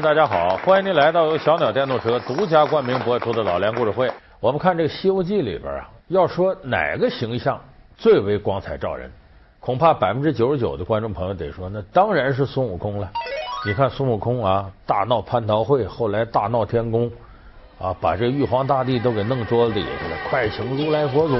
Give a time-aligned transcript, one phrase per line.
[0.00, 4.10] 大家好，欢迎您来到由小鸟电动车独家冠名播出的老梁故事会。
[4.40, 7.60] 我们看这个《西游记》里边啊，要说哪个形象
[7.98, 9.12] 最为光彩照人，
[9.60, 13.10] 恐怕百分之九十九的观众朋友得说，那当然是孙悟空了。
[13.66, 17.12] 你看孙悟空啊，大闹蟠桃会，后来大闹天宫
[17.78, 21.34] 啊，把这玉皇大帝都给弄桌子底下了，快请如来佛祖。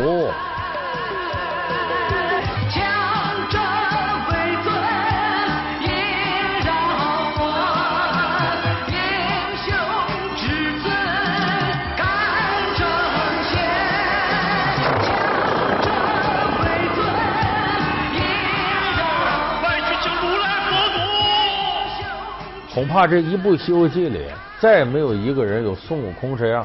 [22.75, 24.27] 恐怕这一部《西游记》里，
[24.59, 26.65] 再也没有一个人有孙悟空这样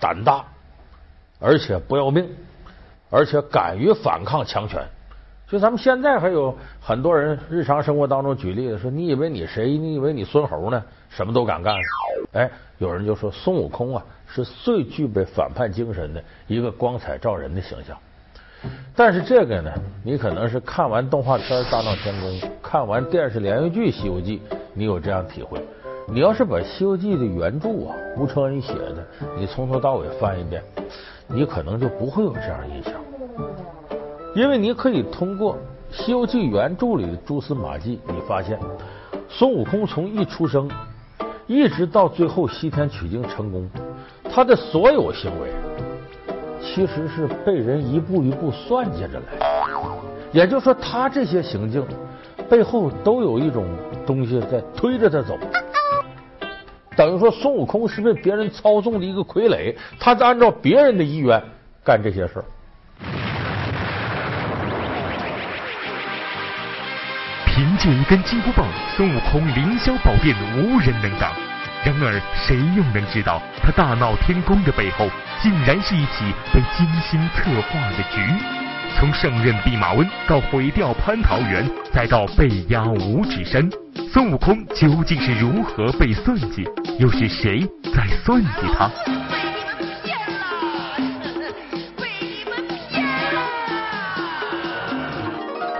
[0.00, 0.44] 胆大，
[1.38, 2.28] 而且不要命，
[3.10, 4.82] 而且敢于反抗强权。
[5.46, 9.78] 就咱们现在还有很多人日常生活当中举例子说：“你以为你谁？
[9.78, 10.82] 你以为你孙猴呢？
[11.10, 11.76] 什么都敢干。”
[12.34, 17.96] 哎，有人就说孙悟空啊，是最具备反叛精神的一个光彩照人的形象。
[18.94, 19.70] 但是这个呢，
[20.02, 22.30] 你可能是看完动画片《大闹天宫》，
[22.62, 24.40] 看完电视连续剧《西游记》，
[24.72, 25.60] 你有这样体会。
[26.08, 29.04] 你要是把《西游记》的原著啊，吴承恩写的，
[29.36, 30.62] 你从头到尾翻一遍，
[31.26, 32.92] 你可能就不会有这样印象。
[34.34, 35.54] 因为你可以通过
[35.90, 38.58] 《西游记》原著里的蛛丝马迹，你发现
[39.28, 40.70] 孙悟空从一出生
[41.46, 43.68] 一直到最后西天取经成功，
[44.30, 45.50] 他的所有行为。
[46.66, 49.24] 其实是被人一步一步算计着来，
[50.32, 51.82] 也就是说，他这些行径
[52.50, 53.64] 背后都有一种
[54.04, 55.38] 东西在推着他走。
[56.96, 61.42] 等于说，孙悟空是被别人操纵的一个傀儡，他在按照别人的意愿
[61.82, 62.44] 干这些事儿。
[67.46, 71.32] 凭借一根金箍棒，孙悟空凌霄宝殿无人能挡。
[71.86, 75.08] 然而，谁又能知道他大闹天宫的背后，
[75.40, 78.20] 竟然是一起被精心策划的局？
[78.98, 83.62] 从胜任弼马温到毁掉蟠桃园，再到被压五指山，
[84.12, 86.64] 孙悟空究竟是如何被算计？
[86.98, 88.90] 又是谁在算计他？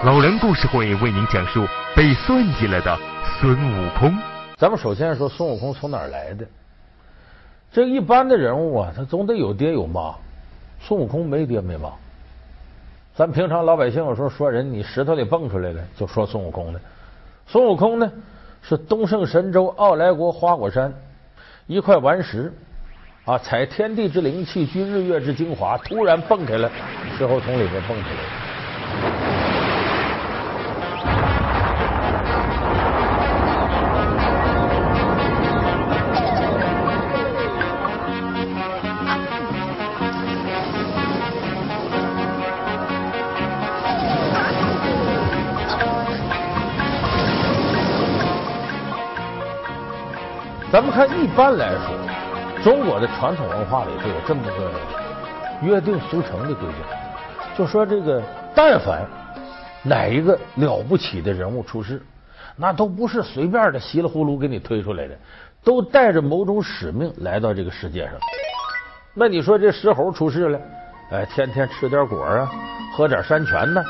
[0.04, 1.66] 老人故事会为您讲述
[1.97, 2.97] 被算计了的
[3.41, 4.16] 孙悟空。
[4.58, 6.46] 咱们首先说孙悟空从哪儿来的？
[7.70, 10.14] 这一般的人物啊，他总得有爹有妈。
[10.80, 11.92] 孙悟空没爹没妈。
[13.14, 16.80] 咱平常老百姓有时候说人，你石头里蹦出来的，就说孙悟空的。
[17.46, 18.10] 孙悟空呢，
[18.62, 20.90] 是东胜神州傲来国花果山
[21.66, 22.50] 一块顽石
[23.26, 26.70] 啊，采天地之灵气，聚日月之精华，突然蹦开了，
[27.18, 29.25] 石猴从里边蹦出来。
[50.76, 54.70] 咱们看，一般来说，中国的传统文化里头有这么个
[55.62, 58.22] 约定俗成的规定，就说这个，
[58.54, 59.06] 但凡
[59.82, 62.03] 哪一个了不起的人物出世，
[62.56, 65.16] 那都不是随便的稀里糊涂给你推出来的，
[65.65, 68.12] 都带着某种使命来到这个世界上。
[69.15, 70.60] 那你说这石猴出世了，
[71.10, 72.53] 哎，天天吃点果啊，
[72.94, 73.82] 喝点山泉呢，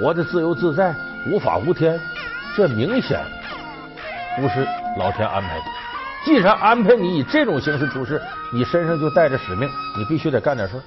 [0.00, 0.94] 活得自由自在，
[1.30, 2.00] 无法无天，
[2.56, 3.20] 这明显
[4.40, 5.64] 不是老天安排的。
[6.24, 8.20] 既然安排你以这种形式出世，
[8.52, 10.82] 你身上就带着使命，你必须得干点事儿。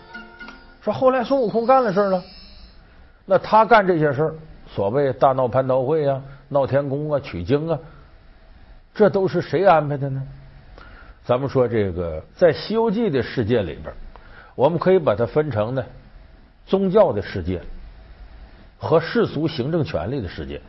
[0.82, 2.24] 说后来孙悟空干了事儿了，
[3.26, 4.36] 那他干这些事儿，
[4.68, 7.80] 所谓大闹蟠桃会啊、闹天宫啊、取经啊，
[8.94, 10.22] 这都是谁安排的呢？
[11.26, 13.94] 咱们说这个在《西游记》的世界里边，
[14.56, 15.84] 我们可以把它分成呢
[16.66, 17.62] 宗教的世界
[18.78, 20.62] 和世俗行政权力的世界，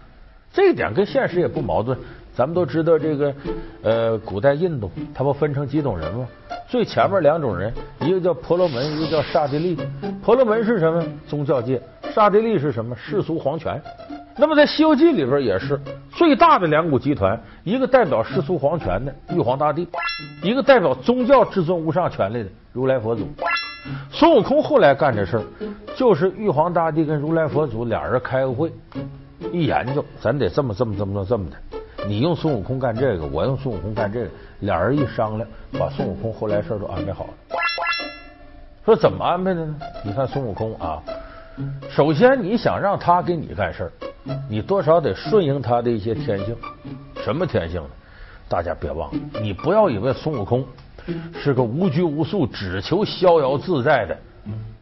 [0.53, 1.99] 这一点跟现实也不矛盾。
[2.35, 3.35] 咱们都知道这个，
[3.83, 6.27] 呃，古代印度，它不分成几种人吗？
[6.69, 9.79] 最前面两种人，一个叫婆罗门，一个叫刹帝利。
[10.21, 11.05] 婆罗门是什么？
[11.29, 11.81] 宗教界。
[12.13, 12.95] 刹帝利是什么？
[12.97, 13.81] 世俗皇权。
[14.37, 15.81] 那么在《西游记》里边也是
[16.11, 19.87] 最大的两股集团，一个代表世俗皇权的玉皇大帝，
[20.43, 23.29] 一个代表宗教至尊无上权力的如来佛祖。
[24.11, 25.45] 孙悟空后来干这事儿，
[25.95, 28.73] 就是玉皇大帝跟如来佛祖俩人开个会，
[29.53, 31.57] 一研究，咱得这么这么这么这么的。
[32.07, 34.31] 你用孙悟空干这个，我用孙悟空干这个，
[34.61, 37.33] 俩人一商量，把孙悟空后来事都安排好了。
[38.85, 39.77] 说怎么安排的呢？
[40.05, 41.03] 你看孙悟空啊，
[41.89, 43.93] 首先你想让他给你干事儿，
[44.49, 46.55] 你多少得顺应他的一些天性。
[47.25, 47.89] 什么天性呢？
[48.47, 50.63] 大家别忘了，你不要以为孙悟空
[51.33, 54.17] 是个无拘无束、只求逍遥自在的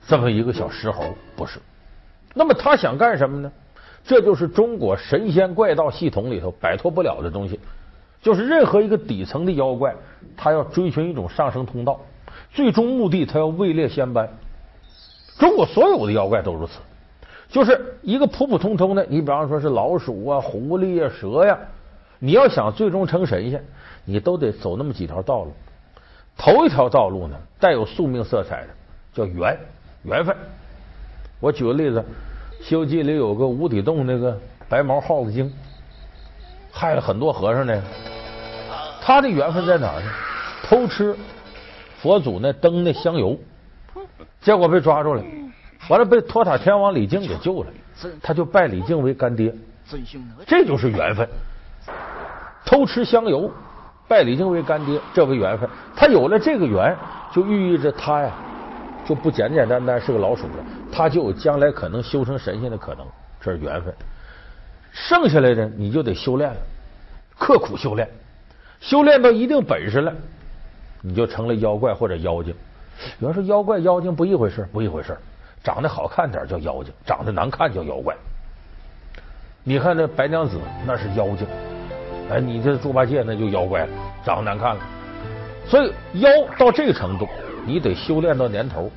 [0.09, 1.05] 这么一个小石猴，
[1.37, 1.61] 不是。
[2.35, 3.53] 那么他想干什么呢？
[4.05, 7.61] 这就是中国神仙怪道系统里头摆脱不了的东西，
[8.21, 9.95] 就是任何一个底层的妖怪，
[10.37, 12.01] 他要追寻一种上升通道，
[12.53, 14.29] 最终目的他要位列仙班。
[15.39, 16.79] 中国所有的妖怪都如此，
[17.49, 21.59] 就是一个普普通通的，你比方说是老鼠啊、狐狸啊、蛇呀，
[22.19, 23.65] 你要想最终成神仙，
[24.05, 25.53] 你都得走那么几条道路。
[26.37, 28.69] 头一条道路呢，带有宿命色彩的，
[29.15, 29.59] 叫缘
[30.05, 30.37] 缘分。
[31.41, 31.99] 我举个例子，
[32.63, 34.39] 《西游记》里有个无底洞，那个
[34.69, 35.53] 白毛耗子精，
[36.71, 37.83] 害了很多和尚呢。
[39.01, 40.07] 他的缘分在哪儿呢？
[40.63, 41.15] 偷吃
[41.99, 43.37] 佛祖那灯那香油。
[44.41, 45.23] 结果被抓住了，
[45.89, 47.71] 完了被托塔天王李靖给救了，
[48.23, 49.53] 他就拜李靖为干爹，
[50.47, 51.29] 这就是缘分。
[52.65, 53.51] 偷吃香油，
[54.07, 55.69] 拜李靖为干爹，这为缘分。
[55.97, 56.97] 他有了这个缘，
[57.33, 58.31] 就寓意着他呀，
[59.05, 63.07] 就不简简单单是个老鼠了，他就有将来可能修成神仙的可能，
[63.41, 63.93] 这是缘分。
[64.93, 66.57] 剩下来的你就得修炼了，
[67.39, 68.09] 刻苦修炼，
[68.81, 70.13] 修炼到一定本事了，
[71.01, 72.55] 你就成了妖怪或者妖精。
[73.19, 75.17] 有人说妖怪妖精不一回事，不一回事。
[75.65, 78.15] 长得好看点叫妖精，长得难看叫妖怪。
[79.65, 81.47] 你看那白娘子那是妖精，
[82.31, 83.89] 哎，你这猪八戒那就妖怪了，
[84.25, 84.83] 长得难看了。
[85.67, 86.29] 所以妖
[86.59, 87.27] 到这个程度，
[87.65, 88.91] 你得修炼到年头。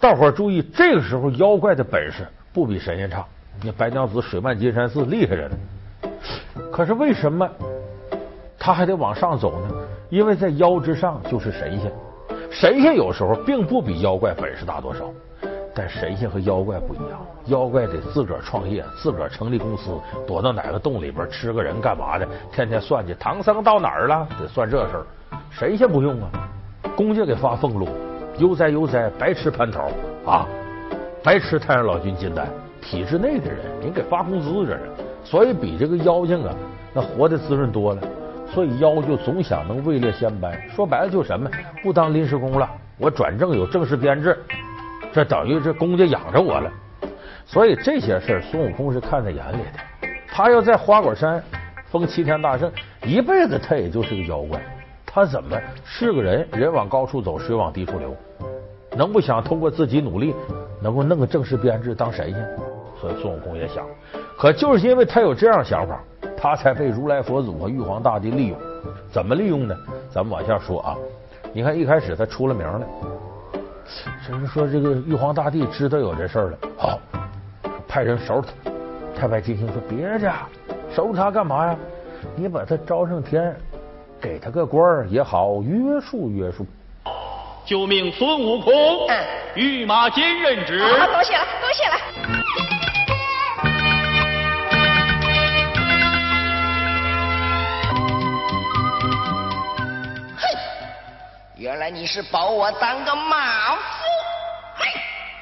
[0.00, 3.24] 大伙儿注意，这个时候妖怪的本事不比神仙差。
[3.62, 5.56] 你白娘子水漫金山寺厉害着呢。
[6.70, 7.48] 可是为什么
[8.58, 9.74] 他还得往上走呢？
[10.10, 11.92] 因为在妖之上就是神仙。
[12.50, 15.10] 神仙有时候并不比妖怪本事大多少，
[15.74, 19.90] 但神仙和妖怪不一样，妖怪得自个儿创业，自个儿成立公司，
[20.26, 22.28] 躲到哪个洞里边吃个人干嘛的？
[22.52, 25.06] 天天算计唐僧到哪儿了，得算这事儿。
[25.50, 26.30] 神仙不用啊，
[26.94, 27.88] 公家给发俸禄，
[28.38, 29.88] 悠哉悠哉，白吃蟠桃
[30.30, 30.46] 啊，
[31.22, 32.46] 白吃太上老君金丹。
[32.82, 34.80] 体制内的人，人给发工资这是，
[35.24, 36.54] 所以比这个妖精啊，
[36.92, 38.00] 那活的滋润多了。
[38.52, 41.50] 所以妖就总想能位列仙班，说白了就什么，
[41.82, 44.38] 不当临时工了，我转正有正式编制，
[45.12, 46.70] 这等于这公家养着我了。
[47.44, 50.08] 所以这些事儿孙悟空是看在眼里的。
[50.28, 51.42] 他要在花果山
[51.86, 52.70] 封齐天大圣，
[53.04, 54.60] 一辈子他也就是个妖怪。
[55.16, 56.46] 他怎么是个人？
[56.52, 58.14] 人往高处走，水往低处流，
[58.98, 60.34] 能不想通过自己努力，
[60.78, 62.58] 能够弄个正式编制当神仙？
[63.00, 63.82] 所以孙悟空也想，
[64.36, 65.98] 可就是因为他有这样想法。
[66.36, 68.58] 他才被如来佛祖和玉皇大帝利用，
[69.10, 69.74] 怎么利用呢？
[70.10, 70.94] 咱们往下说啊。
[71.50, 72.86] 你看一开始他出了名了，
[74.22, 76.98] 甚至说这个玉皇大帝知道有这事儿了，好，
[77.88, 78.70] 派人收拾他。
[79.18, 80.30] 太白金星说：“别介，
[80.94, 81.74] 收拾他干嘛呀？
[82.34, 83.56] 你把他招上天，
[84.20, 86.66] 给他个官儿也好，约束约束。”
[87.66, 88.72] 就命孙悟空
[89.56, 90.78] 御马监任职。
[90.78, 91.96] 多谢了，多谢了。
[101.58, 103.80] 原来你是保我当个马夫，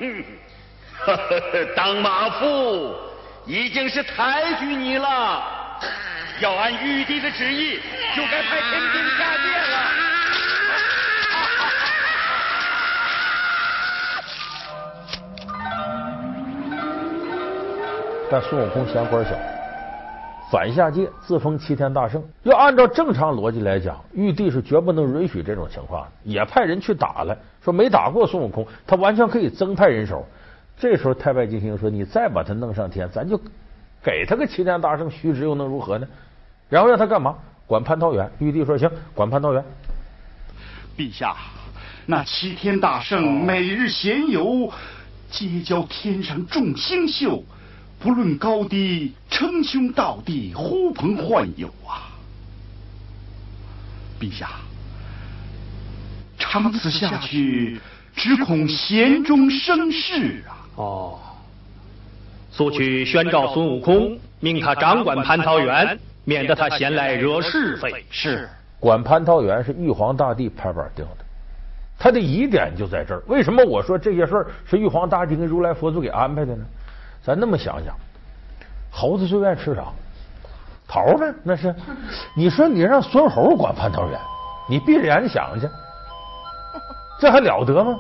[0.00, 0.24] 嗯，
[1.76, 2.94] 当马夫
[3.44, 5.42] 已经是抬举你了。
[6.40, 7.80] 要按玉帝的旨意，
[8.14, 9.74] 就该派天兵下界了。
[18.30, 19.30] 但孙悟空嫌官小。
[20.52, 27.36] 反下界自封齐天大圣，要按照正常逻辑来讲，玉帝是绝不能允许这种情况，也派人去打了。
[27.64, 30.24] 说没打过孙悟空，他完全可以增派人手。
[30.78, 33.36] 这时候太白金星说：“你再把他弄上天，咱就
[34.00, 36.06] 给他个齐天大圣虚职，又能如何呢？”
[36.70, 37.36] 然后让他干嘛？
[37.66, 38.30] 管蟠桃园。
[38.38, 39.64] 玉帝说：“行，管蟠桃园。”
[40.96, 41.34] 陛下，
[42.06, 44.72] 那齐天大圣每日闲游，
[45.30, 47.44] 结交天上众星宿。
[47.98, 52.12] 不论高低，称兄道弟，呼朋唤友啊！
[54.20, 54.50] 陛下，
[56.38, 57.80] 长此下去，
[58.14, 60.52] 只恐闲中生事啊！
[60.76, 61.18] 哦，
[62.50, 68.04] 速去宣召孙悟空，命他掌管蟠桃园，免得他闲来惹是非。
[68.10, 68.48] 是，
[68.80, 71.24] 管蟠桃园是玉皇大帝拍板定的，
[71.98, 73.22] 他的疑点就在这儿。
[73.26, 76.64] 为什么我说这些事儿是玉皇大帝跟如来佛祖给安排的呢？
[77.22, 77.94] 咱那么想想，
[78.90, 79.84] 猴子最愿意吃啥？
[80.86, 81.74] 桃呗，那是。
[82.36, 84.18] 你说你让孙猴管蟠桃园，
[84.68, 85.68] 你闭着眼睛想去，
[87.18, 87.98] 这还了得吗？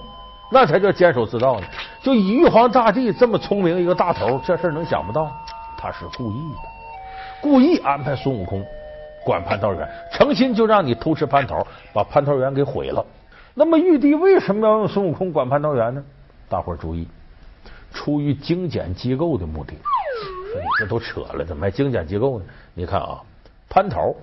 [0.52, 1.66] 那才叫监守自盗呢。
[2.02, 5.32] 就以玉皇大帝这么聪明一个大头，这事能想不到？
[5.78, 6.73] 他是故意的，
[7.40, 8.64] 故意安排孙悟空
[9.24, 13.04] 管蟠桃园，成心就让你偷吃蟠桃，把蟠桃园给毁了。
[13.54, 16.04] 那么玉帝为什么要用孙悟空管蟠桃园呢？
[16.48, 17.08] 大伙儿注意，
[17.92, 19.74] 出于精简机构的目的。
[20.52, 22.44] 说你这都扯了，怎么还精简机构呢？
[22.74, 23.20] 你看啊，
[23.70, 24.14] 蟠桃，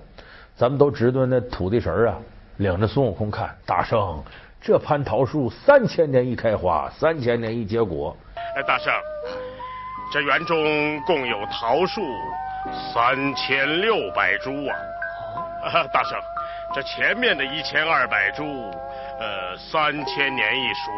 [0.56, 2.18] 咱们都知道那土地神啊，
[2.58, 4.24] 领着孙悟空看，大圣，
[4.62, 8.16] 这蟠桃树三千年一开花，三千年一结果。
[8.56, 8.94] 哎，大圣，
[10.14, 10.58] 这园中
[11.06, 12.02] 共有桃树
[12.94, 14.76] 三千六百株啊！
[15.64, 16.20] 啊，大圣，
[16.74, 18.44] 这前面的一千二百株，
[19.20, 20.92] 呃，三千年一熟，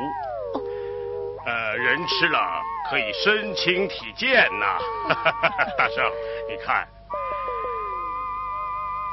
[1.45, 4.77] 呃，人吃了可以身轻体健呐！
[5.77, 6.03] 大圣，
[6.49, 6.87] 你看，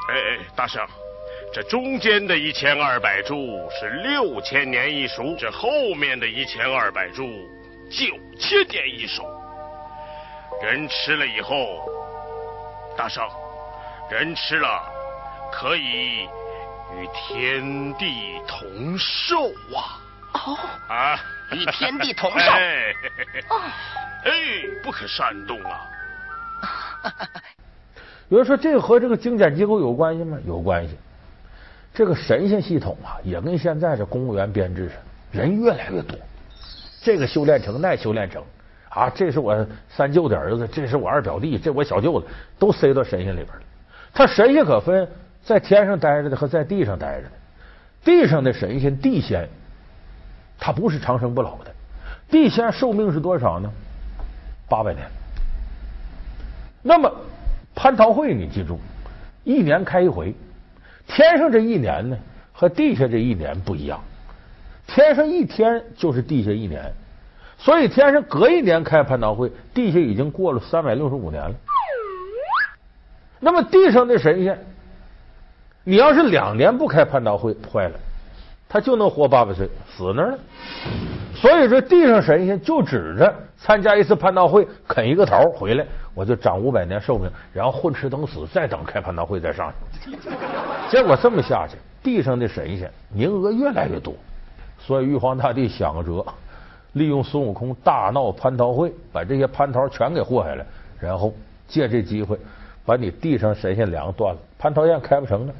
[0.09, 0.85] 哎哎，大圣，
[1.53, 7.23] 这中间的一千二百株是六千年一熟，这后面的一千二百株
[7.89, 9.23] 九千年一熟。
[10.61, 11.81] 人吃了以后，
[13.01, 13.27] 大圣，
[14.11, 14.79] 人吃了
[15.51, 16.27] 可以
[16.93, 19.97] 与天地同寿啊！
[20.33, 20.55] 哦，
[20.87, 21.19] 啊，
[21.51, 22.93] 与天地同寿 哎，
[23.49, 23.59] 哦
[24.23, 24.31] 哎，
[24.83, 25.89] 不可煽动啊！
[28.29, 30.37] 有人说这个和这个精简机构有关系吗？
[30.45, 30.95] 有关系。
[31.95, 34.95] 这个神仙系统啊，也跟现在这公务员编制似
[35.35, 36.15] 的，人越来越多，
[37.01, 38.43] 这个修炼成，那修炼成
[38.93, 42.27] 啊，这是我三舅的儿子，这是我二表弟，这我小舅子，
[42.59, 43.61] 都塞到神仙里边了。
[44.13, 45.07] 他神仙可分
[45.41, 47.31] 在天上待着的和在地上待着的。
[48.03, 49.47] 地上的神仙地仙，
[50.59, 51.71] 他不是长生不老的，
[52.29, 53.71] 地仙寿命是多少呢？
[54.67, 55.07] 八百年。
[56.81, 57.09] 那么
[57.73, 58.77] 蟠桃会，你记住，
[59.45, 60.35] 一年开一回。
[61.07, 62.17] 天上这一年呢，
[62.51, 64.01] 和地下这一年不一样。
[64.87, 66.91] 天上一天就是地下一年，
[67.63, 71.53] 所以天上隔一年开蟠桃会，地下已经过了三百六十五年了。
[73.39, 74.57] 那么地上的神仙，
[75.83, 77.93] 你要是两年不开蟠桃会，坏了，
[78.67, 80.39] 他就能活八百岁，死那儿了。
[81.35, 89.71] 所以说，地上神仙就指着参加一次蟠桃会，啃一个桃回来，我就长五百年寿命，然后混吃等死，再等开蟠桃会再上
[90.03, 90.17] 去。
[90.89, 94.15] 结果这么下去，地上的神仙名额越来越多，
[94.79, 96.25] 所以玉皇大帝想个辙，
[96.93, 100.65] 利用孙悟空大闹蟠桃会，把这些蟠桃全给祸下来，
[100.99, 101.33] 然后
[101.67, 102.37] 借这机会
[102.85, 105.53] 把你地上神仙粮断了，蟠桃宴开不成了，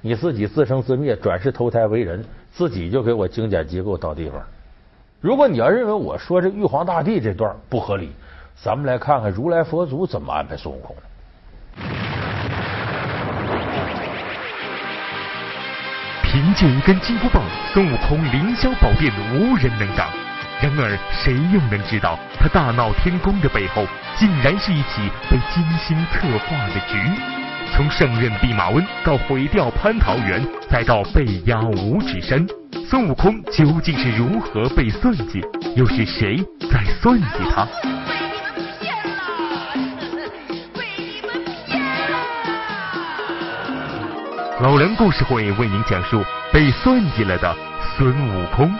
[0.00, 4.42] 你自己自生自灭，转世投胎为人，自己就给我精简机构到地方。
[5.20, 8.10] 如果你要认为我说这玉皇大帝这段不合理，
[8.56, 11.02] 咱们来看看如来佛祖怎么安排孙悟空的。
[16.24, 20.23] 凭借一根金箍棒，孙悟空凌霄宝殿无人能挡。
[20.62, 26.96] 然而，谁又能知道他大闹天宫的背后，竟然是一起被精心策划的局？
[27.74, 32.46] 从胜任弼马温到毁掉蟠桃园，再到被压五指山，
[32.88, 35.42] 孙悟空究竟是如何被算计？
[35.76, 36.36] 又是谁
[36.70, 37.66] 在算计他？
[44.60, 47.54] 老梁故事会为您讲述被算计了的
[47.96, 48.72] 孙悟空。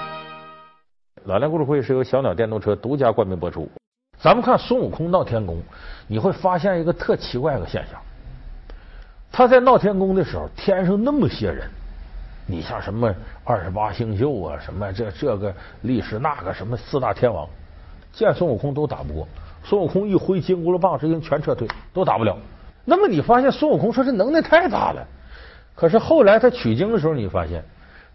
[1.26, 3.66] 老梁故事会是由小鸟电动车独家冠名播出。
[4.18, 5.56] 咱们看孙悟空闹天宫，
[6.06, 7.98] 你会发现一个特奇怪的现象。
[9.32, 11.66] 他在闹天宫的时候，天上那么些人，
[12.46, 13.12] 你像什么
[13.42, 17.48] 二十八星宿啊，什么这这个历史那个什么四大天王，
[18.12, 19.26] 见孙悟空都打不过。
[19.64, 22.36] 孙悟空一挥金箍棒，直接全撤退，都打不了。
[22.84, 25.02] 那么你发现孙悟空说这能耐太大了。
[25.74, 27.64] 可是后来他取经的时候，你发现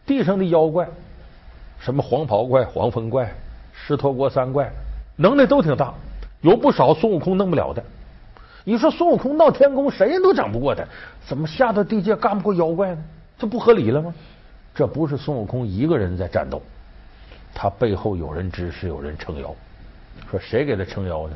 [0.06, 0.88] 地上的妖怪，
[1.80, 3.34] 什么黄袍怪、黄风怪、
[3.74, 4.70] 狮驼国三怪，
[5.16, 5.94] 能耐都挺大，
[6.42, 7.84] 有不少孙悟空弄不了的。
[8.66, 10.84] 你说孙悟空闹天宫，谁人都整不过他，
[11.26, 13.04] 怎么下到地界干不过妖怪呢？
[13.38, 14.14] 这不合理了吗？
[14.76, 16.62] 这不是孙悟空一个人在战斗，
[17.54, 19.56] 他背后有人支持，有人撑腰。
[20.30, 21.36] 说谁给他撑腰呢？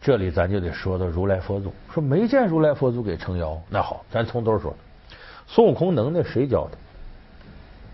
[0.00, 1.72] 这里咱就得说到如来佛祖。
[1.92, 4.74] 说没见如来佛祖给撑腰，那好，咱从头说。
[5.46, 6.78] 孙悟空能耐谁教的？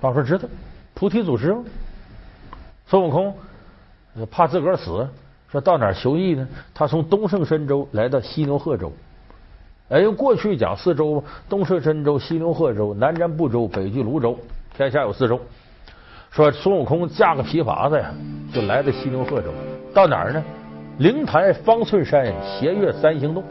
[0.01, 0.49] 大伙知道，
[0.99, 1.57] 菩提祖师。
[2.89, 3.33] 孙悟空
[4.29, 5.07] 怕自个儿死，
[5.49, 6.49] 说到哪儿求艺呢？
[6.75, 8.91] 他从东胜神州来到西牛贺州。
[9.91, 14.37] 哎，用过去讲四州：东胜神州、西牛贺州、南瞻部洲、北俱泸州，
[14.77, 15.41] 天下有四州。
[16.33, 18.13] 说孙悟空架个皮筏子呀，
[18.53, 19.53] 就来到西牛贺州。
[19.95, 20.43] 到哪儿呢？
[20.99, 23.45] 灵台方寸山斜月三星洞，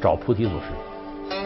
[0.00, 1.36] 找菩提祖师。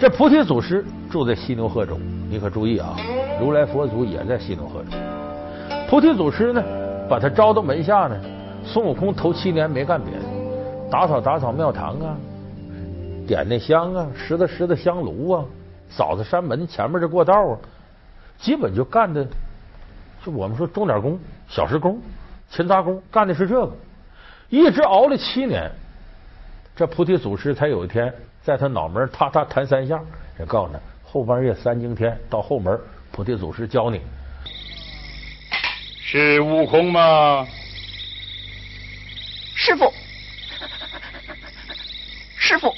[0.00, 1.96] 这菩提祖师住在西牛贺州，
[2.28, 2.96] 你可注意啊！
[3.40, 4.96] 如来佛祖也在西牛贺州。
[5.88, 6.62] 菩提祖师呢，
[7.08, 8.16] 把他招到门下呢。
[8.64, 10.24] 孙悟空头七年没干别的，
[10.90, 12.16] 打扫打扫庙堂啊，
[13.24, 15.44] 点点香啊，拾掇拾掇香炉啊，
[15.88, 17.56] 扫扫山门前面这过道啊，
[18.38, 19.24] 基本就干的，
[20.24, 21.16] 就我们说钟点工、
[21.46, 22.00] 小时工、
[22.50, 23.72] 勤杂工，干的是这个。
[24.48, 25.70] 一直熬了七年，
[26.74, 28.12] 这菩提祖师才有一天
[28.42, 30.00] 在他脑门踏踏弹三下，
[30.36, 32.76] 人告诉他后半夜三更天到后门，
[33.16, 33.98] 菩提祖师教你。
[36.04, 37.48] 是悟空吗？
[39.54, 39.90] 师傅，
[42.36, 42.76] 师傅，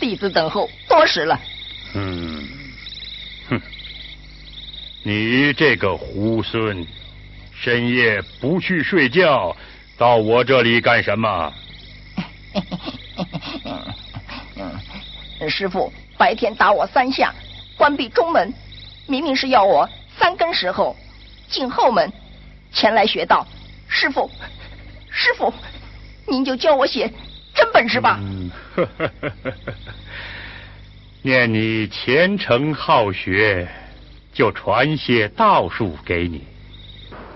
[0.00, 1.40] 弟子等候多时了。
[1.94, 2.48] 嗯，
[3.48, 3.62] 哼，
[5.04, 6.84] 你这个猢狲，
[7.54, 9.56] 深夜不去睡觉，
[9.96, 11.54] 到我这里干什么？
[15.48, 17.32] 师傅白天打我三下，
[17.76, 18.52] 关闭中门，
[19.10, 20.96] 明明是要我三更时候
[21.48, 22.12] 进后门
[22.70, 23.44] 前来学道。
[23.88, 24.30] 师傅，
[25.10, 25.52] 师傅，
[26.28, 27.12] 您就教我写
[27.52, 28.20] 真本事吧。
[28.22, 29.74] 嗯，呵呵呵呵呵
[31.22, 33.66] 念你虔诚好学，
[34.32, 36.46] 就传些道术给你。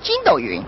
[0.00, 0.62] 筋斗云，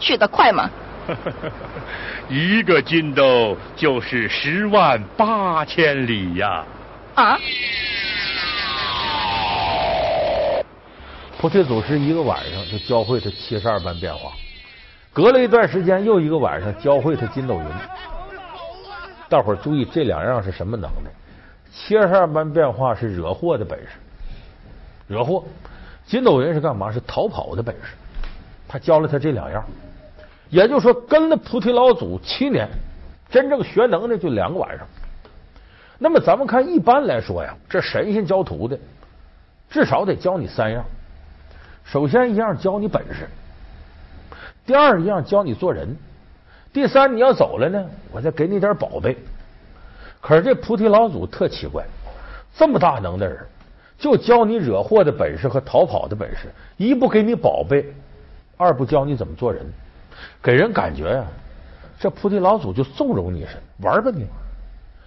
[0.00, 0.68] 学得快吗？
[2.28, 6.66] 一个筋斗就是十万八千里呀！
[7.14, 7.38] 啊？
[11.40, 14.32] 菩提祖师一个晚上就教会他七十二般变化，
[15.12, 17.64] 隔了一段时间又一个晚上教会他筋斗云。
[19.28, 21.10] 大伙儿注意，这两样是什么能耐？
[21.72, 23.86] 七十二般变化是惹祸的本事，
[25.06, 25.44] 惹祸；
[26.06, 26.90] 筋斗云是干嘛？
[26.90, 27.94] 是逃跑的本事。
[28.66, 29.64] 他教了他这两样，
[30.50, 32.68] 也就是说，跟了菩提老祖七年，
[33.30, 34.84] 真正学能耐就两个晚上。
[35.98, 38.76] 那么咱们看，一般来说呀，这神仙教徒的，
[39.70, 40.84] 至少得教你三样。
[41.90, 43.26] 首先一样教你本事，
[44.66, 45.96] 第二一样教你做人，
[46.70, 49.16] 第三你要走了呢，我再给你点宝贝。
[50.20, 51.82] 可是这菩提老祖特奇怪，
[52.54, 53.38] 这么大能的人，
[53.98, 57.86] 就教你惹祸的本事和逃跑的本事，一不给你宝贝，
[58.58, 59.64] 二不教你怎么做人，
[60.42, 61.24] 给人感觉呀、
[61.98, 64.26] 这菩提老祖就纵容你似的，玩吧你。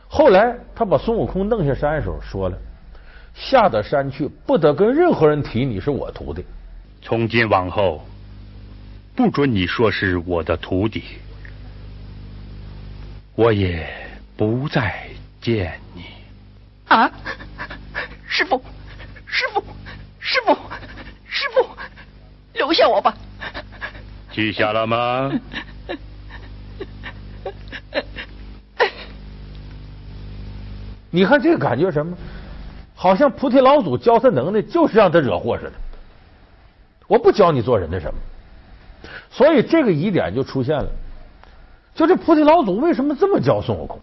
[0.10, 2.58] 后来他把孙悟空弄下山的时候说了
[3.36, 6.44] ：“下得山去，不得跟任何人提你是我徒弟。
[7.02, 8.06] 从今往后，
[9.16, 11.04] 不准你说是我的徒弟，
[13.36, 13.88] 我也
[14.38, 15.10] 不再
[15.42, 16.04] 见你。
[16.88, 17.12] 啊！
[18.28, 18.64] 师傅，
[19.26, 19.64] 师傅，
[20.20, 20.54] 师傅，
[21.28, 21.68] 师傅，
[22.54, 23.14] 留下我吧。
[24.32, 25.32] 记下了吗？
[31.10, 32.16] 你看这个感觉什么？
[32.96, 35.74] 好像菩提老祖教他能耐，就是让他惹祸似的。
[37.12, 38.17] 我不教你做人的什么，
[39.30, 40.88] 所以这个疑点就出现了。
[41.93, 44.00] 就这菩提老祖为什么这么教孙悟空？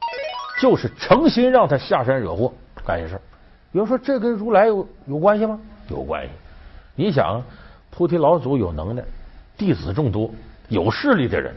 [0.60, 2.52] 就是诚心让他下山惹祸
[2.84, 3.20] 干些事儿。
[3.72, 5.58] 比如说，这跟如来有有关系吗？
[5.88, 6.30] 有关系。
[6.96, 7.42] 你想，
[7.90, 9.02] 菩提老祖有能耐，
[9.56, 10.30] 弟子众多，
[10.68, 11.54] 有势力的人，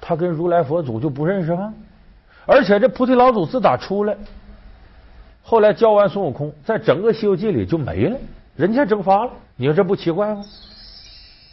[0.00, 1.74] 他跟如来佛祖就不认识吗？
[2.46, 4.16] 而且这菩提老祖自打出来，
[5.42, 8.16] 后来教完孙悟空，在整个《西游记》里就没了，
[8.54, 9.32] 人间蒸发了。
[9.56, 10.44] 你说这不奇怪吗？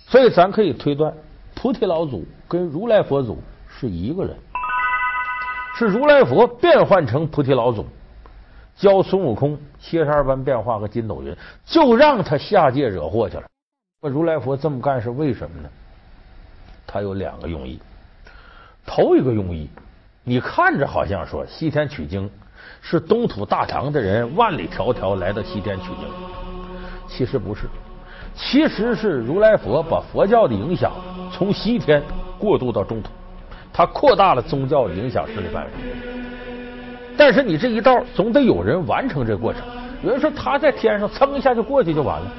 [0.09, 1.13] 所以咱可以推断，
[1.53, 4.35] 菩提老祖跟如来佛祖是一个人，
[5.77, 7.85] 是如来佛变换成菩提老祖，
[8.75, 13.43] 教孙悟空七十二般变化和筋斗云，就让他下界惹祸去了。
[14.01, 15.69] 那如来佛这么干是为什么呢？
[16.87, 17.79] 他有两个用意。
[18.87, 19.69] 头一个用意，
[20.23, 22.27] 你看着好像说西天取经
[22.81, 26.07] 是东土大唐的人万里迢迢来到西天取经，
[27.07, 27.67] 其实不是，
[28.41, 30.91] 其实是如来佛把佛教的影响
[31.31, 32.01] 从西天
[32.37, 33.09] 过渡到中土，
[33.73, 35.69] 他扩大了宗教影响势力范围。
[37.17, 39.61] 但是你这一道总得有人完成这过程。
[40.01, 42.31] 有人说他在天上蹭一下就过去就完了，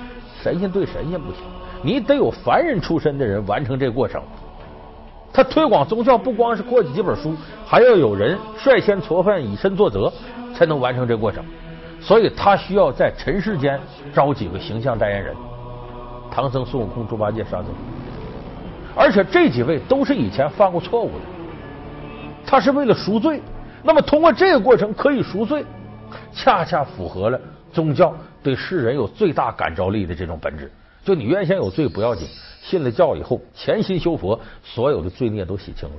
[0.42, 1.42] 神仙对神仙不行，
[1.82, 4.22] 你得有凡人出身的人完成这过程。
[5.32, 7.36] 他推广宗教不光是过几几本书，
[7.66, 10.10] 还要有人率先错犯以身作则，
[10.54, 11.44] 才能完成这过程。
[12.00, 13.78] 所以他需要在尘世间
[14.14, 15.36] 招几个形象代言人，
[16.30, 17.66] 唐僧、孙悟空、猪八戒、沙僧，
[18.96, 21.24] 而且这几位都是以前犯过错误的，
[22.46, 23.40] 他是为了赎罪。
[23.82, 25.64] 那么通过这个过程可以赎罪，
[26.32, 27.40] 恰恰符合了
[27.72, 30.70] 宗教对世人有最大感召力的这种本质。
[31.02, 32.28] 就你原先有罪不要紧，
[32.62, 35.94] 信了教以后潜心修佛，所有的罪孽都洗清了。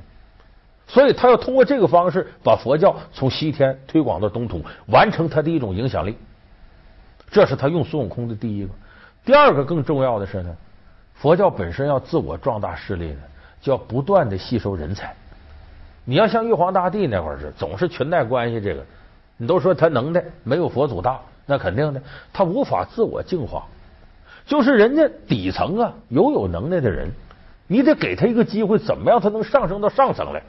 [0.86, 6.16] 所以他要通过这个方式把佛教从西天推广到东土，完成他的一种影响力。
[7.32, 8.70] 这是他用孙悟空的第一个。
[9.24, 10.56] 第二个更重要的是呢，
[11.14, 13.20] 佛教本身要自我壮大势力呢，
[13.62, 15.14] 就要不断的吸收人才。
[16.04, 18.84] 你要像玉皇大帝那会儿是总是裙带关系，这个
[19.38, 22.02] 你都说他能耐没有佛祖大，那肯定的，
[22.34, 23.64] 他无法自我净化。
[24.48, 27.12] 就是人家底层啊，有有能耐的人，
[27.68, 30.42] 你得给他一个机会，怎么样他能上升到上层来？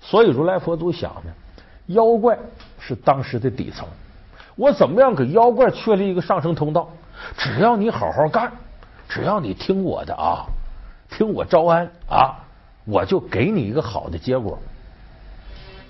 [0.00, 1.32] 所以如来佛祖想呢，
[1.88, 2.38] 妖怪
[2.78, 3.86] 是当时的底层，
[4.56, 6.90] 我怎么样给妖怪确立一个上升通道？
[7.36, 8.52] 只要你好好干，
[9.08, 10.44] 只要你听我的啊，
[11.10, 12.36] 听我招安啊，
[12.84, 14.58] 我就给你一个好的结果。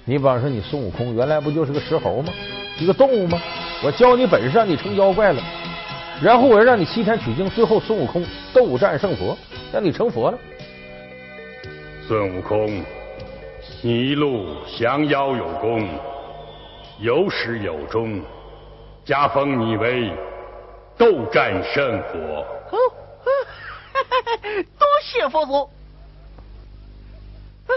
[0.04, 2.32] 你比方说，你孙悟空原来不就是个石猴吗？
[2.78, 3.38] 一个动物吗？
[3.84, 5.42] 我教你本事，让你成妖怪了，
[6.20, 9.36] 然后我让你西天取经，最后孙悟空斗战胜佛，
[9.72, 10.38] 让你成佛了。
[12.06, 12.82] 孙悟空，
[13.82, 14.46] 你一路
[14.78, 15.88] 降妖有功，
[16.98, 18.20] 有始有终，
[19.04, 20.10] 加封你为
[21.00, 22.44] 斗战胜佛。
[22.70, 22.76] 哦，
[24.78, 25.52] 多谢佛祖，
[27.66, 27.74] 多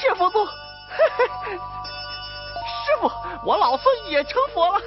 [0.00, 0.42] 谢佛祖。
[2.82, 3.10] 师傅，
[3.44, 4.80] 我老孙也成佛了。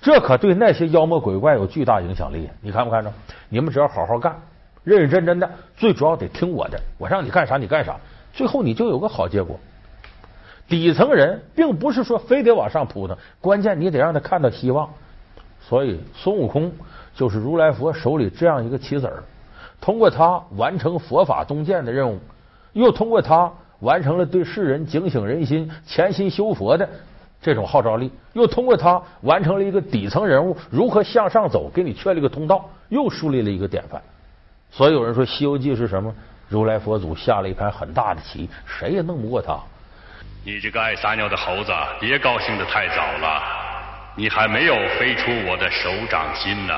[0.00, 2.48] 这可对那些妖魔鬼怪有巨大影响力。
[2.62, 3.12] 你看没看着？
[3.50, 4.40] 你们只要好好干，
[4.84, 7.94] 认认真真的，最主要得听我的，我让你干啥你干啥，
[8.32, 9.60] 最后你就有个好结果。
[10.68, 14.88] 底层人并不是说非得往上扑腾，关键你得让他看到希望。
[15.60, 16.72] 所以孙悟空
[17.14, 19.10] 就是如来佛手里这样一个棋子，
[19.80, 22.18] 通过他完成佛法东渐的任务，
[22.72, 26.88] 又通过他完成了对世人警醒人心、潜心修佛的
[27.40, 34.00] 这种号召力，又通过他完成了一个底层人物如何向上走，给你确立个通道，又树立了一个典范。
[34.70, 36.14] 所以有人说《西游记》是什么？
[36.48, 39.58] 如来佛祖下了一盘很大的棋，谁也弄不过他。
[40.46, 43.42] 你这个爱撒尿的猴子，别高兴得太早了，
[44.14, 46.74] 你还没有飞出我的手掌心呢。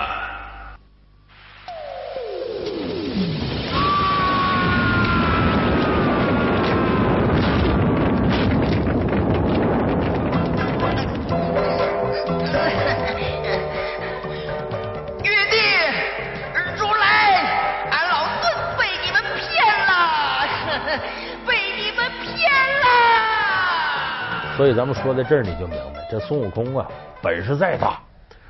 [24.66, 26.90] 所以咱们说到这儿，你就明白，这孙悟空啊，
[27.22, 28.00] 本事再大，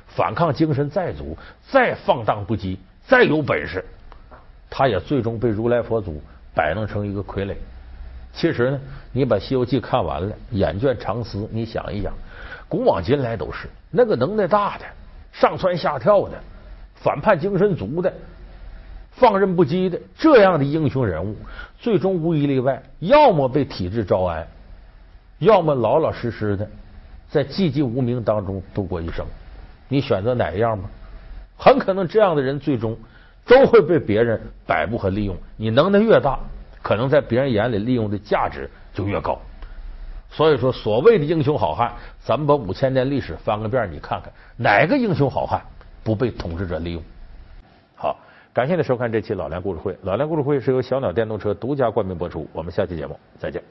[0.07, 1.37] 反抗精神再足，
[1.69, 2.75] 再放荡不羁，
[3.05, 3.85] 再有本事，
[4.67, 6.19] 他也最终被如来佛祖
[6.55, 7.53] 摆弄成一个傀儡。
[8.33, 8.79] 其实呢，
[9.11, 12.11] 你把《西游记》看完了，眼倦长思，你想一想，
[12.67, 14.85] 古往今来都是那个能耐大的、
[15.31, 16.31] 上蹿下跳的、
[16.95, 18.11] 反叛精神足的、
[19.11, 21.35] 放任不羁的这样的英雄人物，
[21.77, 24.47] 最终无一例外，要么被体制招安，
[25.39, 26.69] 要么老老实实的
[27.29, 29.25] 在寂寂无名当中度过一生。
[29.89, 30.89] 你选择哪一样吧？
[31.59, 32.95] 很可能这样的人最终
[33.45, 35.35] 都会被别人摆布和利用。
[35.55, 36.37] 你能耐越大，
[36.83, 39.39] 可能在别人眼里利用的价值就越高。
[40.29, 45.61] 所以说，所谓的英雄好汉，咱们把五千年历史翻个遍，你看看哪个英雄好汉
[46.03, 47.01] 不被统治者利用？
[47.95, 48.15] 好，
[48.53, 49.97] 感谢您收看这期老梁故事会。
[50.03, 52.47] 老梁故事会是由小鸟电动车独家冠名播出。
[52.53, 53.63] 我们下期节目再见。